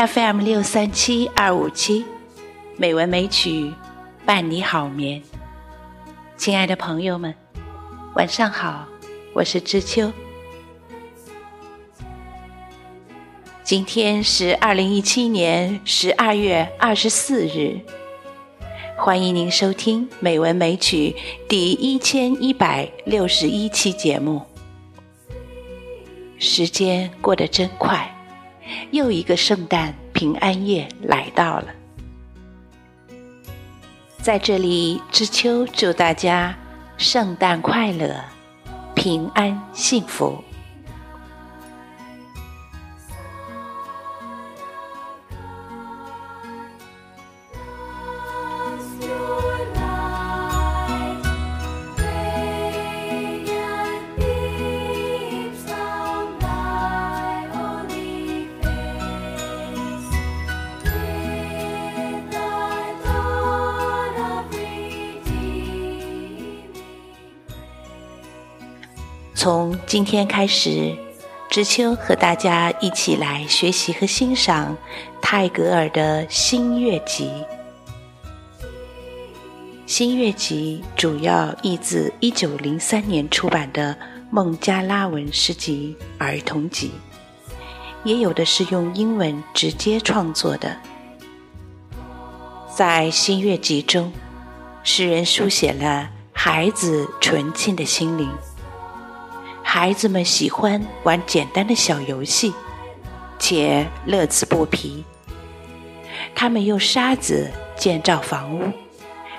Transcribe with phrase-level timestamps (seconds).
[0.00, 2.06] FM 六三七二五七，
[2.78, 3.70] 美文美曲
[4.24, 5.22] 伴你好眠。
[6.38, 7.34] 亲爱的朋友们，
[8.14, 8.88] 晚上好，
[9.34, 10.10] 我是知秋。
[13.62, 17.78] 今天是二零一七年十二月二十四日，
[18.96, 21.14] 欢迎您收听《美文美曲》
[21.46, 24.40] 第一千一百六十一期节目。
[26.38, 28.10] 时间过得真快，
[28.90, 31.66] 又一个圣诞平安夜来到了。
[34.18, 36.54] 在这里，知秋祝大家
[36.98, 38.22] 圣诞快乐，
[38.94, 40.44] 平安幸福。
[69.42, 70.94] 从今天开始，
[71.48, 74.76] 知秋和大家一起来学习和欣赏
[75.22, 77.24] 泰戈尔的《新月集》。
[79.86, 83.96] 《新月集》主要译自1903年出版的
[84.30, 86.90] 孟加拉文诗集儿童集，
[88.04, 90.76] 也有的是用英文直接创作的。
[92.68, 94.12] 在《新月集》中，
[94.84, 98.30] 诗人书写了孩子纯净的心灵。
[99.72, 102.52] 孩子们喜欢玩简单的小游戏，
[103.38, 105.04] 且乐此不疲。
[106.34, 108.72] 他们用沙子建造房屋，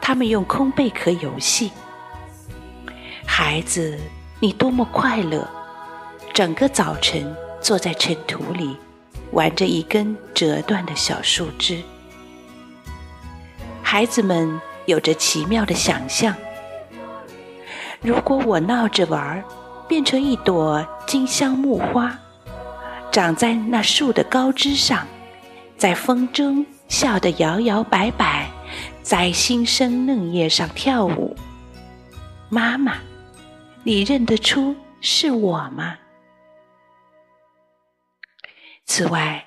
[0.00, 1.70] 他们用空贝壳游戏。
[3.26, 4.00] 孩子，
[4.40, 5.46] 你多么快乐！
[6.32, 8.78] 整个早晨坐在尘土里，
[9.32, 11.82] 玩着一根折断的小树枝。
[13.82, 16.34] 孩子们有着奇妙的想象。
[18.00, 19.44] 如果我闹着玩儿，
[19.88, 22.18] 变成一朵金香木花，
[23.12, 25.06] 长在那树的高枝上，
[25.76, 28.50] 在风中笑得摇摇摆摆，
[29.02, 31.36] 在新生嫩叶上跳舞。
[32.48, 32.98] 妈妈，
[33.82, 35.98] 你认得出是我吗？
[38.86, 39.46] 此外，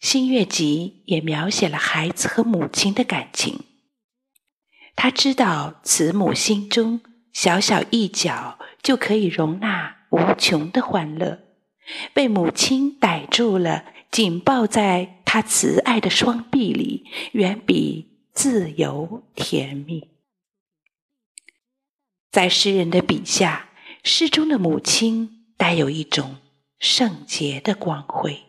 [0.06, 3.60] 《新月集》也描写了孩子和母亲的感情。
[4.94, 7.00] 他知道慈母心中
[7.32, 8.58] 小小一角。
[8.82, 11.38] 就可以容纳无穷的欢乐，
[12.12, 20.10] 被母亲逮住了，紧抱在她慈爱的双臂里，远比自由甜蜜。
[22.32, 23.68] 在诗人的笔下，
[24.02, 26.38] 诗中的母亲带有一种
[26.80, 28.42] 圣洁的光辉。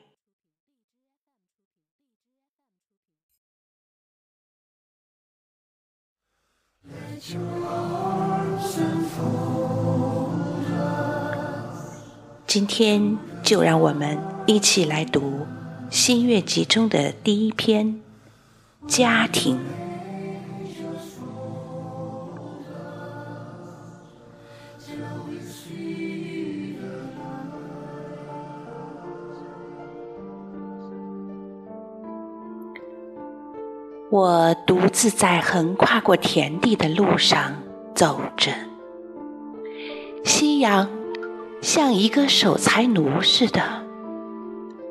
[12.46, 15.22] 今天就让我们一起来读
[15.90, 17.88] 《新月集》中的第一篇
[18.88, 19.58] 《家庭》。
[34.14, 37.64] 我独自在横跨过田地的路上
[37.96, 38.52] 走着，
[40.24, 40.90] 夕阳。
[41.62, 43.62] 像一个守财奴似的，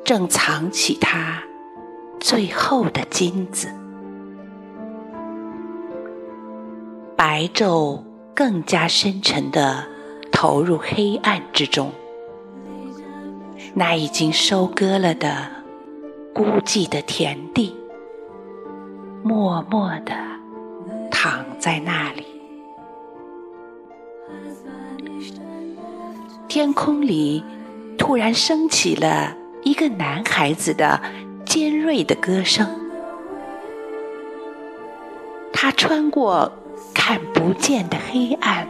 [0.03, 1.43] 正藏起他
[2.19, 3.67] 最后的金子。
[7.15, 8.01] 白昼
[8.33, 9.85] 更加深沉的
[10.31, 11.91] 投入黑暗之中，
[13.75, 15.45] 那已经收割了的
[16.33, 17.75] 孤寂的田地，
[19.23, 20.11] 默默地
[21.11, 22.32] 躺在那里。
[26.55, 27.43] 天空里
[27.97, 31.01] 突然升起了一个男孩子的
[31.43, 32.69] 尖锐的歌声，
[35.51, 36.51] 他穿过
[36.93, 38.67] 看不见的黑暗，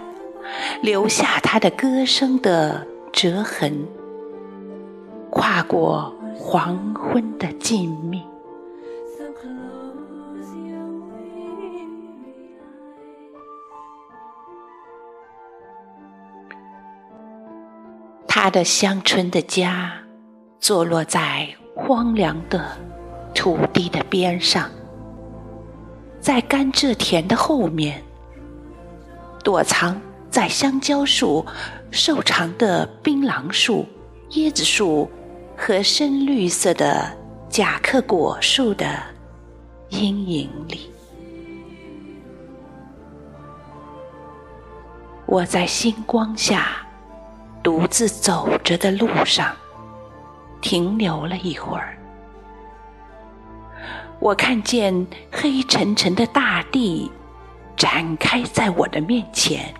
[0.81, 3.85] 留下他的歌声的折痕，
[5.29, 8.21] 跨过黄昏的静谧。
[18.35, 19.93] 他的乡村的家，
[20.59, 22.65] 坐落在荒凉的
[23.35, 24.71] 土地的边上，
[26.19, 28.03] 在甘蔗田的后面，
[29.43, 30.01] 躲藏
[30.31, 31.45] 在香蕉树、
[31.91, 33.85] 瘦长的槟榔树、
[34.31, 35.07] 椰子树
[35.55, 37.15] 和深绿色的
[37.47, 38.99] 甲克果树的
[39.89, 40.89] 阴影里。
[45.27, 46.82] 我在星光下
[47.63, 49.55] 独自走着的路上，
[50.61, 51.97] 停留了一会儿。
[54.19, 57.09] 我看见黑沉沉的大地
[57.77, 59.73] 展开在我的面前，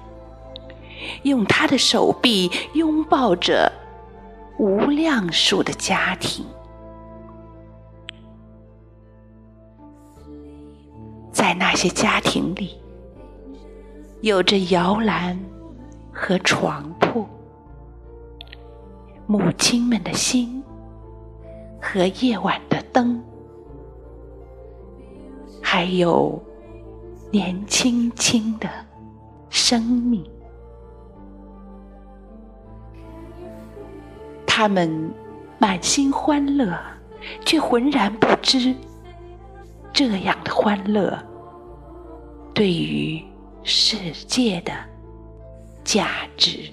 [1.24, 3.72] 用他的手臂拥抱着
[4.58, 6.46] 无量数的家庭，
[11.32, 12.80] 在那些家庭里。
[14.22, 15.38] 有着摇篮
[16.14, 16.90] 和床，
[19.34, 20.64] 母亲们的心
[21.82, 23.20] 和夜晚的灯，
[25.60, 26.40] 还有
[27.32, 28.70] 年轻轻的
[29.50, 30.24] 生命。
[34.46, 35.12] 他们
[35.58, 36.80] 满心欢乐，
[37.44, 38.76] 却浑然不知，
[39.92, 41.18] 这样的欢乐
[42.54, 43.26] 对于。
[43.66, 44.74] 世界的
[45.86, 46.70] 价值。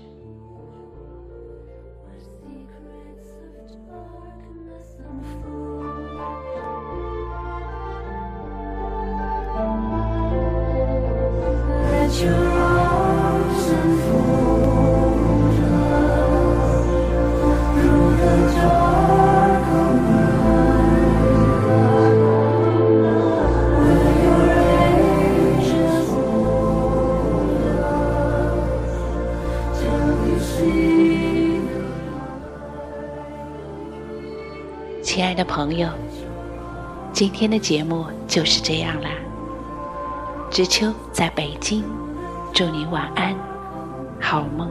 [35.13, 35.89] 亲爱的朋友，
[37.13, 39.11] 今天的节目就是这样啦。
[40.53, 41.83] 知秋在北京，
[42.55, 43.35] 祝你晚安，
[44.21, 44.71] 好梦。